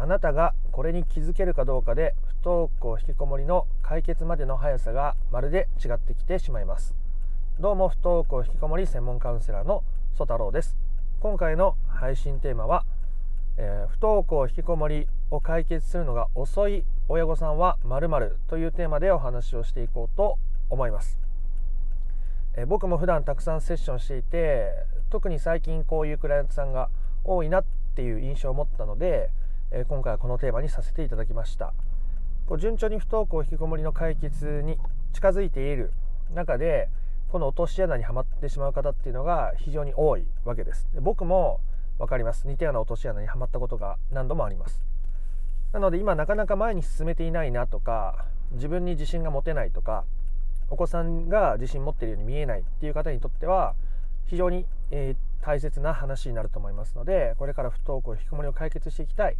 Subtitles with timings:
[0.00, 6.94] あなたがこれに気づけるかどうかで不登校引きこもりの解決までの速さがまるで違ってきてしまいます。
[7.58, 9.82] どうも不登校引きこもり専門カウンセラーの
[10.14, 10.76] 曽太郎です。
[11.18, 12.84] 今回の配信テーマは、
[13.56, 20.38] えー、不登校引きこもりを解決するのが遅い親御さんは〇〇というテーマでお話をしていこうと
[20.70, 21.18] 思います、
[22.54, 24.70] えー、僕も普段たくさんセッションしていて
[25.10, 26.88] 特に最近こういうクライアントさんが
[27.24, 27.64] 多いなっ
[27.96, 29.30] ていう印象を持ったので
[29.70, 31.74] え今回はこのテーマにさせていただきました。
[32.46, 34.78] こう順調に不登校引きこもりの解決に
[35.12, 35.92] 近づいている
[36.34, 36.88] 中で
[37.30, 40.88] この落とし穴にはまってしまう方っていうのが非常に多いわけです。
[40.94, 41.60] で僕も
[41.98, 42.48] 分かります。
[42.48, 44.82] 似たような落とし穴にはまったことが何度もあります。
[45.72, 50.04] なので今なかなか前に進めていないなとか自分に自信が持てないとか
[50.70, 53.74] お子さんが自信持っているように見えないっていう方にとっては
[54.28, 59.36] 非常に、えー、大切な話になると思いますのでこれから不登校引きこもりを解決していきたい。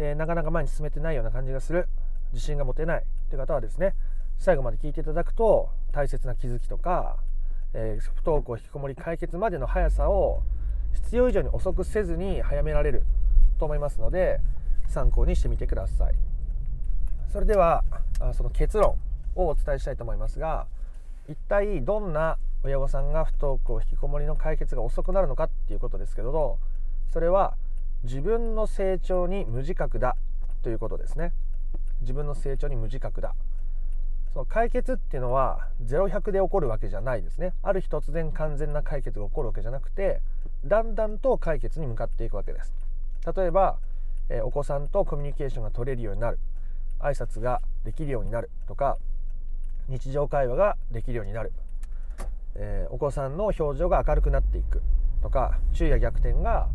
[0.00, 1.86] でなかなか前に進めてないような感じがする。
[2.32, 3.04] 自信が持てない。
[3.28, 3.94] という方はですね
[4.38, 7.18] 最後まで聞いていただくと大切な気づきとか、
[7.74, 10.42] えー、不登校引きこもり解決までの速さを
[10.94, 13.02] 必要以上に遅くせずに早められる
[13.58, 14.40] と思いますので
[14.88, 16.14] 参考にしてみてください。
[17.30, 17.84] それでは
[18.32, 18.96] その結論
[19.34, 20.66] をお伝えしたいと思いますが
[21.28, 26.58] 一体どんな親御さんが不登校引きこもりの解決が遅くなるのかっていうことですけど
[27.12, 27.54] それは
[28.04, 30.16] 自分の成長に無自覚だ
[30.62, 31.32] ということですね。
[32.00, 33.34] 自分の成長に無自覚だ。
[34.32, 37.52] その解決っていうのは0100で起こるわけじゃないですね。
[37.62, 40.20] ある日突然完全な解決が起こるわけじゃなくて
[40.64, 42.72] だんだんと解決に向かっていくわけです。
[43.36, 43.76] 例えば、
[44.28, 46.38] え、お子さんとコミュニケーションが取れるようになる。
[47.00, 48.98] 挨拶ができるようになるとか
[49.88, 51.52] 日常会話ができるようになる、
[52.54, 54.82] えー、お子さんの表情が明るくなっていく
[55.22, 56.68] とか昼夜逆転が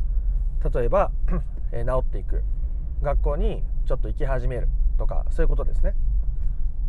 [0.69, 1.11] 例えば、
[1.71, 2.43] えー、治っていく。
[3.01, 5.93] 学校にちょっと行き始めるとかそういうことですね。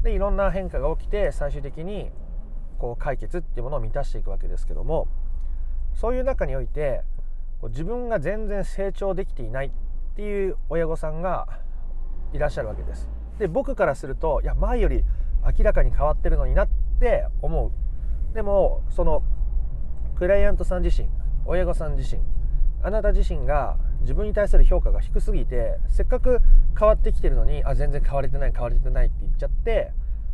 [0.02, 2.10] でいろんな変化が起きて最終的に
[2.78, 5.08] こう解決っていうものを満たしていくわけですけども
[5.94, 7.02] そういう中において
[7.64, 9.70] 自分が全然成長できていないっ
[10.14, 11.48] ていう親御さんが
[12.32, 13.08] いらっしゃるわけです。
[13.38, 15.04] で僕からするといや前より
[15.58, 16.68] 明らかに変わってるのになっ
[17.00, 18.34] て思う。
[18.34, 19.22] でもその
[20.16, 21.08] クライアントさん自身
[21.46, 22.22] 親御さん自身
[22.86, 26.40] あなた自身が自分に対する評価が低すぎてせっかく
[26.78, 29.90] 変わってきてるのにあ全然変われてない変われてないって言っちゃって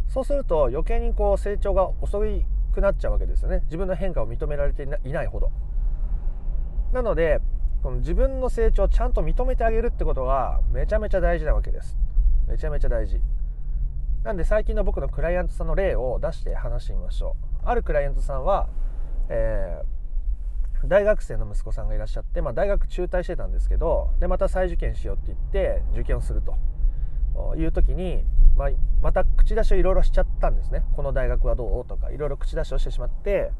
[0.06, 2.20] そうすると余計にこう成長が遅
[2.74, 3.62] くなっちゃうわけですよね。
[3.64, 5.50] 自分の変化を認められていないほど。
[6.92, 7.41] なので
[7.82, 11.96] この自分の成長をちゃんと認めてあげるってことがめちゃめちゃ大事なわけです。
[12.46, 13.18] めちゃめちゃ大事。
[14.24, 17.66] なんで最近の僕のクライアントさんの例を出して話してみましょう。
[17.66, 18.68] あるクライアントさんは、
[19.30, 20.01] えー
[20.87, 26.56] 大学生の息子さんがいらっしゃって、まあ、大学中退してたんですけどでまた再受験しようって言って受験をすると
[27.56, 28.25] いう時に、
[28.56, 28.69] まあ、
[29.00, 33.53] また口出しをいろいろしちゃったんですねこの大学はどうとかいろいろ口出しをしてしまって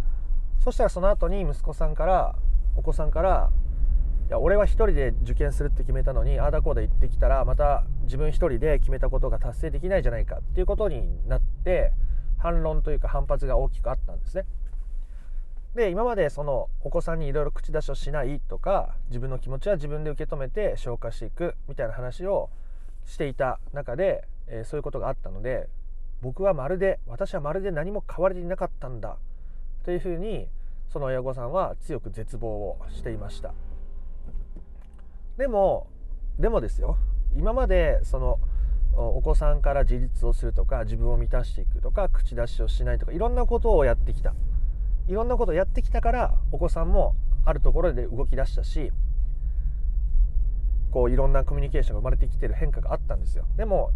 [0.59, 2.37] そしたらその後に息子さんから
[2.77, 3.51] お子さんから
[4.29, 11.93] 「いや俺は一人で受験するって決めたのにああだこうだ言ってきたらまた自分一人で決めたことが達成できないじゃないか」っていうことになって
[12.39, 14.45] 反論というか反発が大きくあったんですね。
[15.75, 22.51] で今までそのお子さんにいろいろ口出しをしないとか自分の気持ちは自分で受け止めて消化していくみたいな話を
[23.07, 25.69] していた中で、えー、そういうことがあったので
[26.21, 29.17] 僕はまるで私はまるで何も変われていなかったんだ
[29.85, 30.47] というふうに
[30.93, 33.55] その親御さんは強く絶望をしていました。
[35.39, 35.89] でも
[36.39, 36.99] でもですよ。
[37.35, 38.39] 今までその
[38.95, 44.35] お子さんから自立をするとか自分を満たしていくとか口出しをしないとかいろんなことをやってきた。
[45.09, 47.15] いろんなことやってきたからお子さんも
[47.45, 48.93] あるところで動き出したし
[50.91, 53.47] こういろんなコミュニケーションが生まれてきてる変化があったんですよ。
[53.57, 53.93] でも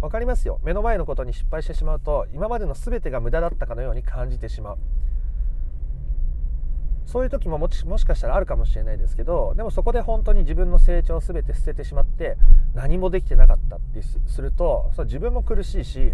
[0.00, 0.60] 分かりますよ。
[0.64, 4.78] 目の前のことに失敗してしまうと今までの全てが無駄だったかのように感じてしまう。
[7.06, 12.36] そういう時もももしかしたらあるかもしれないですけどでもそこで本当に自分の成長を全て捨ててしまって
[12.72, 16.12] 何もできてなかったってするとそ自分も苦しいし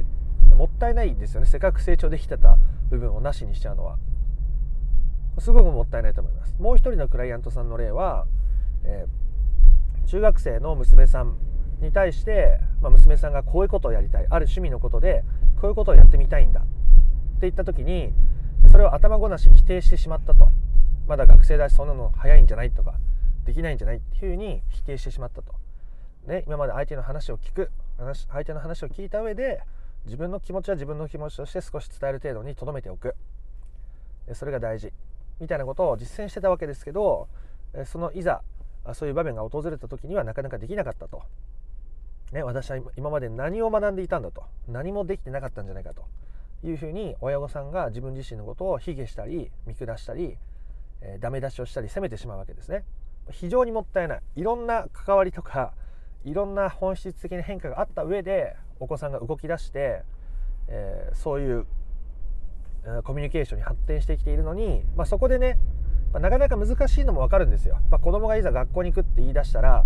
[0.56, 1.46] もったいないですよね。
[1.46, 2.56] せっかく成長できてた
[2.88, 3.98] 部分をなしにしちゃうのは。
[5.38, 6.54] すごくもったいないと思います。
[6.58, 8.26] もう一人のクライアントさんの例は、
[8.84, 11.36] えー、中学生の娘さん
[11.80, 14.22] に対して、まあ、娘さんがこういうことをやりたい。
[14.22, 15.24] ある趣味のことで
[15.60, 16.60] こういうことをやってみたいんだ。
[16.60, 16.70] って
[17.42, 18.12] 言った時に
[18.70, 20.48] それを頭ごなし否定してしまったと。
[21.06, 22.94] まだ学生だしそんなの早いんじゃないとか
[23.44, 25.54] できないんじゃないっていうふうに否定してしまったと、
[26.26, 29.62] ね、今まで相手の話を聞く話相手の話を聞いた上で
[30.04, 33.14] 自分の気持ちは自分の気持ちとして少し伝える程度にとどめておく。
[34.32, 34.92] それが大事。
[35.40, 37.28] みたいなことを実践してたわけですけど
[37.84, 38.42] そのいざ
[38.94, 41.22] そういう場面が訪れた時にはなかなかできなかったと。
[42.32, 44.44] ね、私は今まで何を学んでいたんだと。
[44.68, 46.04] 何もできてなかったんじゃないかと。
[46.64, 50.36] いうふうに親御さんが自分自身のことを卑下したり見下したり、
[51.00, 52.84] えー、ダメ出しをしたり責めてしまうわけですね。
[53.30, 54.20] 非常にもったいない。
[54.36, 55.72] いろんな関わりとか
[56.24, 60.02] いろんな本質的な変化があった上でお子さんが動き出して、
[60.68, 61.66] えー、そういう、
[63.04, 65.58] コミュニケーションに発展してきているのに、まあ、そこでね、
[66.12, 69.84] まあ、なかなか難しいのも分かるんですよ、まあ、子供がいざ学校に行くって言い出したら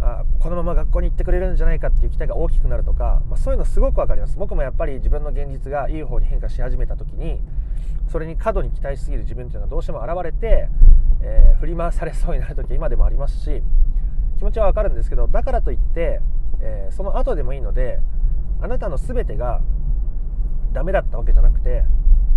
[0.00, 4.36] あこのまま学校に行ってくれるんじゃないかっていう期待が大きくなるとか、まあ、そういうのすごく分かります。
[4.36, 7.40] 僕もやっぱり自分の現実がいい方に変化し始めた時に
[8.08, 10.68] それに過度に期待しすぎる自分っていうのがどうしても現れて、
[11.22, 13.62] えー、振り回されそうになる時は今でもありますし
[14.36, 16.20] 気持ちは分かるんですけどだからといって、
[16.60, 18.00] えー、その後でもいいので
[18.60, 19.60] あなたの全てが
[20.72, 21.84] ダメだったわけじゃなくて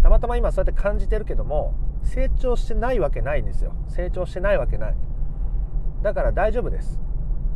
[0.02, 1.74] たまたま今そうやって感じてるけども
[2.04, 3.74] 成長してないわけないんですよ。
[3.88, 4.96] 成長してないわけない。
[6.02, 7.00] だから大丈夫です。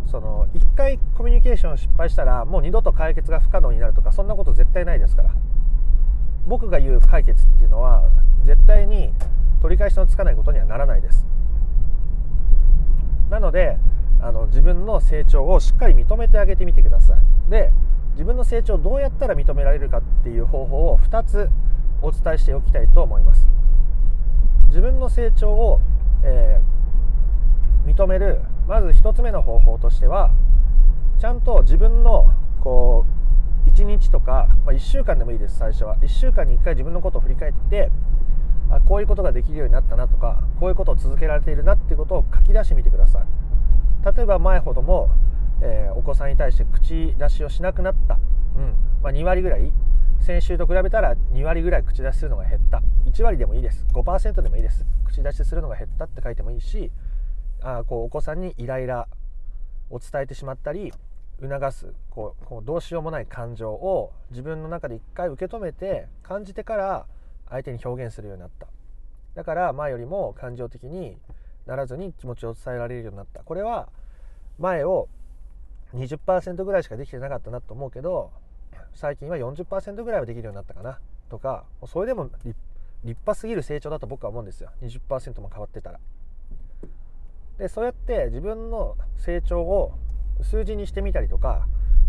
[0.06, 5.32] その1回コミュニケーション失敗したらもう二度と解決が不可能になるとかそんなこと絶対ないですから。
[6.46, 8.10] 僕が言う解決っていうのは
[8.44, 9.14] 絶対に
[9.62, 11.26] 取り返しのつかないことにはならないです。
[13.30, 13.78] なので
[14.22, 17.50] あの自分の成長をしっかり認めてあげてみてください。
[17.50, 17.72] で
[18.12, 21.50] 自分の成長をどうやったら認められるかっていう方法を2つ
[22.04, 23.50] お伝えしておきたいと思います。
[24.68, 25.80] 自分の成長を、
[26.24, 30.32] えー、認めるまず1つ目の方法としては
[31.20, 33.06] ちゃんと自分のこ
[33.68, 35.96] う1日とか、まあ、1週間でもいいです最初は。
[35.98, 37.92] 1週間に1回自分のことを振り返って
[38.70, 44.16] あこういうことができるようになったなとかこういうことを続けられているなっていうことを書き出してみてください。
[44.16, 45.12] 例えば前ほども、
[45.62, 48.20] えー、お子さんに対して口出しをしなくなった、
[48.58, 48.76] うん。
[49.02, 49.72] まあ、2割ぐらい
[50.24, 52.82] 先週と比べたら2割ぐらい口出しするのが減った。
[53.06, 53.86] 1割でもいいです。
[53.92, 54.86] 5%でもいいです。
[55.04, 56.92] 口出しするのが減ったって書いてもいいし
[57.62, 59.10] あこうお子さんにイライラ
[59.90, 60.94] を伝えてしまったり
[61.42, 67.06] 促すこうこうどうしようもない感情を自分の中で一回受け止めて感じてから
[67.50, 68.68] 相手に表現するようになった。
[69.36, 71.18] だから前よりも感情的に
[71.66, 73.44] ならずに気持ちを伝えられるようになった。
[73.44, 73.90] これは
[74.58, 75.10] 前を
[75.94, 78.32] 20%ぐらいしかできてなかったなと思うけど
[78.94, 81.00] 最近は40%ぐらいはできるようになったかな。
[81.30, 82.56] とかそれでも立
[83.04, 84.70] 派すぎる成長だと僕は思うんですよ。
[84.82, 86.00] 20%も変わってたら。
[87.58, 89.94] でそうやって自分の成長を
[90.42, 91.68] 数字にしてみたりとか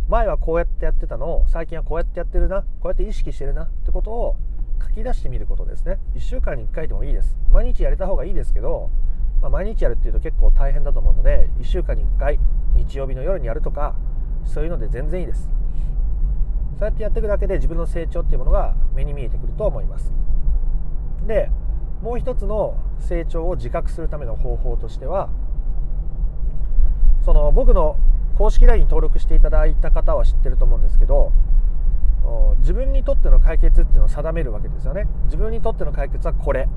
[0.08, 4.36] 前はこうやってやってたのを最近はこうやってやってるなこうやって意識してるなってことを
[4.82, 5.98] 書き出してみることですね。
[6.14, 7.36] 1週間に1回でもいいです。
[7.50, 8.90] 毎日やれた方がいいですけど、
[9.40, 12.38] まあ、毎日やるっていうと結構大変だと思うので1週間に1回
[12.74, 13.94] 日曜日の夜にやるとか
[14.44, 15.48] そういうので全然いいです。
[16.78, 20.12] そうやってやっていくだけで自分の成長っていうものが目に見えてくると思います。
[21.26, 21.50] で
[22.02, 25.30] もう一つの成長を自覚するための方法としては
[27.24, 27.96] その僕の
[28.36, 31.32] 公式 LINE に登録していただいた方は知ってると思うんですけど
[32.58, 35.06] 自分にとっての解決っていうのを定めるわけですよね。
[35.26, 36.68] 自分にとっての解決はこれ。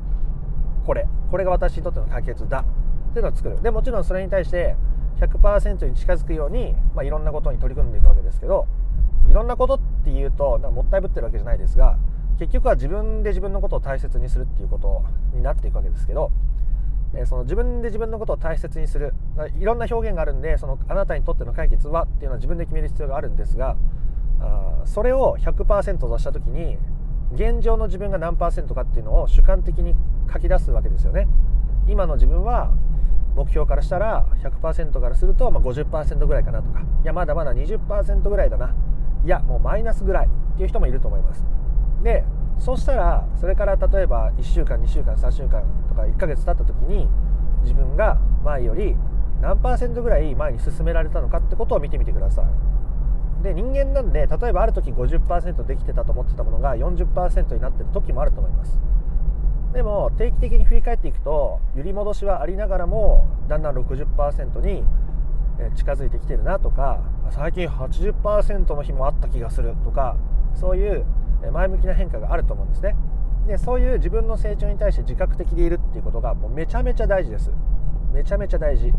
[0.85, 1.07] これ。
[1.31, 2.65] これが私にとっての解決だ。
[3.09, 3.61] っていうのを作る。
[3.61, 4.75] でもちろんそれに対して
[5.19, 8.67] 100%に近づくように、まあ、いろんなことに取り組んでいくわけですけど
[9.29, 11.97] いろんなことっていうともったいぶってるわけじゃないですが
[12.39, 15.03] 結局は自分で自分のことを大切にするっていうこと
[15.33, 16.31] になっていくわけですけど、
[17.15, 19.13] えその自分で自分のことを大切にする
[19.59, 23.75] いろんな表現があるんでそのあなたにとっての解決はっていうのは自分で決める必要があるんですが
[24.39, 26.77] あそれを100%とした時に
[27.33, 29.95] 現状の自分が何パーセントかっていうのを主観的に
[30.31, 31.27] 書き出すわけですよね。
[31.87, 32.71] 今の自分は
[33.35, 38.75] 目標からしたら100%からするとまあ50%ぐらいかなとかいやまだまだ20%ぐらいだな
[39.25, 41.43] いやもうマイナスぐらいっていう人もいると思います。
[42.03, 42.23] で
[42.59, 47.07] そしたらそれから例えば1週間2週間3週間とか1ヶ月経った時に
[47.61, 48.95] 自分が前より
[49.41, 58.79] 何パーセントぐらい前に進められたのかってことを見てみてくださいで人間なんで例えばある時50%できてたと思ってたものが40%になってる時もあると思います
[59.73, 64.83] でも定期的に振り返っていくと揺り戻しはありながらもだんだん60%に
[65.75, 66.99] 近づいてきてるなとか
[67.31, 70.15] 最近80%の日もあった気がするとか
[70.53, 71.05] そういう
[71.51, 72.95] 前向きな変化があると思うんですね。
[73.47, 77.51] でそういう自分の成長に対して自覚的でいるっていうことがもうめちゃめちゃ大事です。
[78.11, 78.93] めちゃめちゃ大事。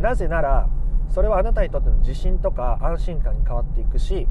[0.00, 0.68] なぜなら
[1.08, 4.26] それはあなたにとっての自信とか安心感に変わっていくし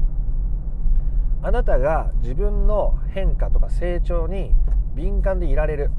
[1.40, 4.52] あなたが自分の変化とか成長に
[4.94, 5.90] 敏感でいられる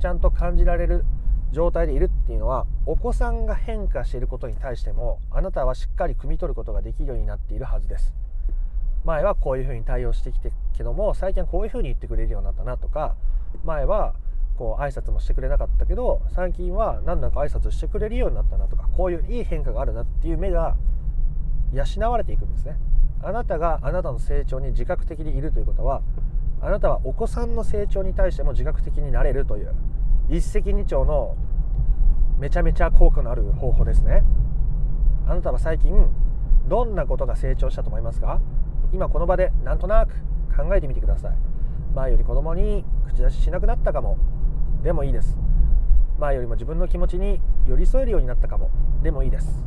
[0.00, 1.04] ちゃんと感じられる
[1.50, 8.12] 状態でいるっていうのはお子さんが変化していることに対してもあなたはしっかり汲み取ることができるようになっているはずです。
[9.06, 13.14] 前はこういうふうに対応してきてけども最近はこういうふうに言ってくれるようになったなとか
[13.64, 14.12] 前は
[14.58, 20.76] こう挨拶もしてくれなかったけど最近は何だか挨拶してくれるようになったなとかこういういい変化があるなっていう目が
[21.72, 22.76] 養われていくんですね。
[23.22, 26.02] あなたがあなたの成長に自覚的にいるということは
[26.60, 29.72] あなたはお子さんの成長に対しても自覚的になれるという
[30.28, 31.34] 一石二鳥の
[32.38, 34.22] めちゃめちゃ効果のある方法ですね。
[35.26, 35.92] あなたは最近
[36.68, 38.40] どんなことが成長したと思いますか？
[38.92, 40.14] 今この場でなんとなく
[40.56, 41.36] 考えてみてください。
[41.94, 44.16] 前より子供に口出ししなくなったかも。
[44.82, 45.36] でもいいです。
[46.18, 48.70] 前よりも自分の気持ちに寄り添えるようになったかも。
[49.02, 49.64] でもいいです。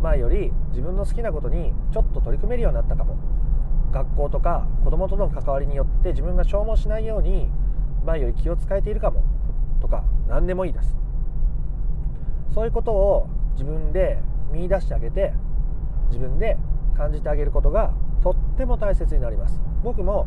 [0.00, 3.16] 前より自分の好きなことにちょっと取り組めるようになったかも。
[3.92, 7.50] 学校とか子供との関わりによって自分が消耗しないように
[8.06, 9.24] 前より気を使えているかも。
[9.80, 10.96] とか何でもいいです。
[12.54, 15.32] そういうことを自分で見出してあげて
[16.08, 16.58] 自分で
[16.96, 17.92] 感じてあげることが
[18.22, 19.60] とっても大切になります。
[19.82, 20.26] 僕も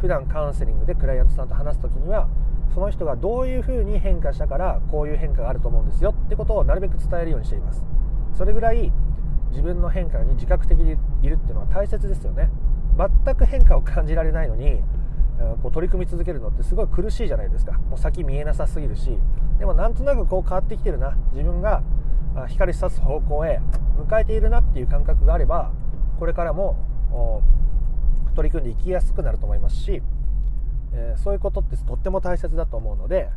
[0.00, 2.28] 普段カウンセリングでクライアントさんと話す時には
[2.74, 6.10] その人がどういうふうに変化したからこういう変化があると思うんですよ。
[6.10, 7.84] ってことをなるべく伝えるようにしています。
[8.34, 8.92] それぐらい
[9.50, 12.50] 自分の変化に自覚的にいるっていうのは大切ですよね。
[13.24, 14.82] 全く変化を感じられないのに
[15.62, 17.72] こう取り組み続けるのってすごい苦しいじゃないですか。
[17.72, 19.18] もう先見えなさすぎるし。
[19.58, 21.16] でもなんとなくこう変わってきてるな。
[21.32, 21.82] 自分が
[22.48, 23.60] 光差す方向へ
[23.98, 25.72] 迎えているなっていう感覚があれば
[26.18, 26.76] これからも
[28.34, 30.02] 取り組んでいきやすくなると思いますし、
[30.92, 33.30] えー、そういうことってとっても大切だと思うので、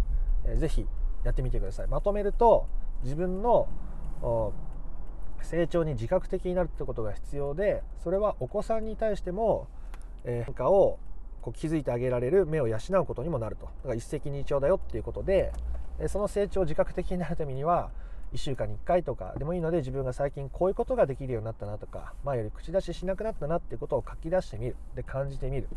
[0.45, 0.85] えー、ぜひ
[1.23, 1.87] やってみてください。
[1.87, 2.67] まとめると
[3.03, 3.69] 自分の
[5.41, 9.67] 成長に自覚的になるってことが必要でそれはお子さんに対しても、
[10.25, 10.99] えー、変化を
[11.49, 13.65] こう気づいてあげられる目を養うことにもなると。
[13.65, 15.51] だから一石二鳥だよっていうことで、
[16.07, 17.89] その成長を自覚的になるためには
[18.33, 24.75] 1週間に1回とかでもいいので自分が最近こういうことができるようになったなとか前より口出ししなくなったなっていうことを書き出してみる。
[24.95, 25.67] で感じてみる。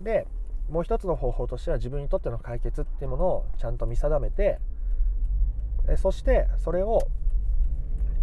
[0.00, 0.26] で
[0.70, 4.58] もう一つの方法としては自分にとっての解決っていうものをちゃんと見定めて
[5.96, 7.00] そしてそれを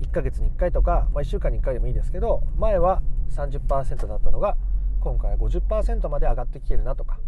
[0.01, 4.57] 1ヶ月に1回とか、まあ、1週間に1回でもいいですけど前は30%だったのが
[5.01, 7.19] 今回は50%まで上がってきてるなとか。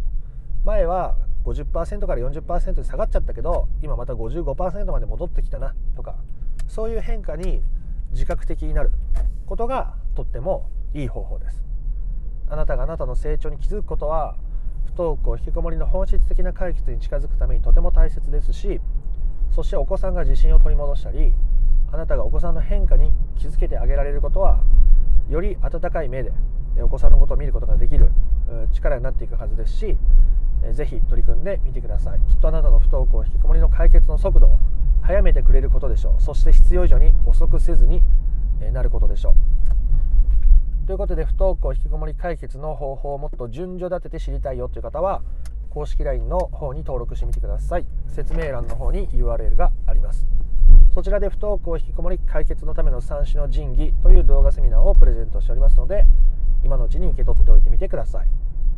[0.64, 6.16] 前は50%から40%に下がっちゃったけど今また55%まで戻ってきたなとか。
[6.68, 7.62] そういう変化に
[8.12, 8.92] 自覚的になる
[9.44, 11.62] ことがとってもいい方法です。
[12.48, 14.36] あなたがあなたの成長に気づくことは
[14.86, 18.80] 不登校引きこもりの本質的な解決に近づくためにとても大切ですし
[19.54, 21.32] そしてお子さんが自信を取り戻したり
[21.92, 24.62] あなたがお子さんの変化に気づけてあげられることは
[25.28, 26.32] より温かい目で
[26.82, 28.10] お子さんのことを見ることができる
[28.72, 29.96] 力になっていくはずですし
[30.72, 32.20] ぜひ取り組んでみてください。
[32.20, 34.58] きっとあなたの不登校引きこもりの解決の速度を
[35.02, 36.22] 早めてくれることでしょう。
[36.22, 38.02] そして必要以上に遅くせずに
[38.72, 40.86] なることでしょう。
[40.86, 45.22] ということで不登校引きこもり解決の方法をもっと順序立てて知りたいよという方は
[45.70, 47.86] 公式 LINE の方に登録してみてください。
[48.08, 50.26] 説明欄の方に URL があります。
[50.92, 56.06] そちらで不登校引きこもり解決のための三種の神器という動画セミナーをプレゼントしておりますので
[56.64, 58.26] 今のうちに受け取っておいてみてください。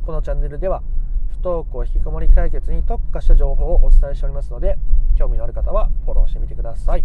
[0.04, 0.82] このチャンネルでは
[1.28, 4.76] 不登校引きこもり解決に特化した情報をお伝えしておりますので
[5.16, 7.04] 興味のある方はフォローしてみてください。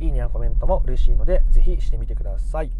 [0.00, 2.70] いいねやコメントも嬉しいのでぜひしてみてください。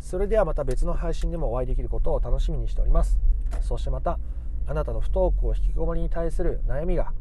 [0.00, 3.18] それではまた別の配信でもお会いできることを楽しみにしております。
[3.60, 4.18] そしてまた
[4.66, 7.12] あなたの不登校引きこもりに対する悩みが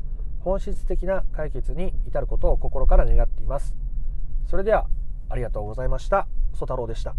[0.42, 3.76] 本質的な解決に至ることを心から願っています。
[4.46, 4.88] それでは
[5.30, 6.28] ありがとうございました。
[6.54, 7.16] 曽太郎でした。